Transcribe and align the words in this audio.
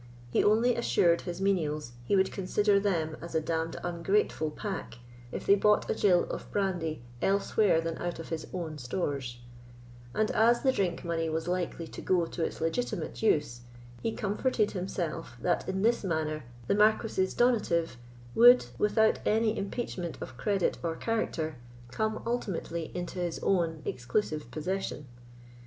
He 0.31 0.43
only 0.43 0.75
assured 0.75 1.21
his 1.21 1.39
menials 1.39 1.91
he 2.05 2.15
would 2.15 2.31
consider 2.31 2.79
them 2.79 3.17
as 3.21 3.35
a 3.35 3.39
damned 3.39 3.75
ungrateful 3.83 4.49
pack 4.49 4.97
if 5.31 5.45
they 5.45 5.53
bought 5.53 5.87
a 5.87 5.93
gill 5.93 6.23
of 6.31 6.51
brandy 6.51 7.03
elsewhere 7.21 7.79
than 7.81 7.99
out 7.99 8.17
of 8.17 8.29
his 8.29 8.47
own 8.51 8.79
stores; 8.79 9.37
and 10.15 10.31
as 10.31 10.63
the 10.63 10.71
drink 10.71 11.05
money 11.05 11.29
was 11.29 11.47
likely 11.47 11.85
to 11.89 12.01
go 12.01 12.25
to 12.25 12.43
its 12.43 12.59
legitimate 12.59 13.21
use, 13.21 13.61
he 14.01 14.11
comforted 14.11 14.71
himself 14.71 15.37
that, 15.39 15.69
in 15.69 15.83
this 15.83 16.03
manner, 16.03 16.45
the 16.65 16.73
Marquis's 16.73 17.35
donative 17.35 17.97
would, 18.33 18.65
without 18.79 19.19
any 19.23 19.55
impeachment 19.55 20.17
of 20.19 20.35
credit 20.35 20.79
and 20.83 20.99
character, 20.99 21.57
come 21.91 22.23
ultimately 22.25 22.89
into 22.95 23.19
his 23.19 23.37
own 23.43 23.83
exclusive 23.85 24.49
possession. 24.49 25.05